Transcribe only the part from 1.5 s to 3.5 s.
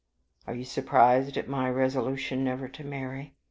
resolution never to marry?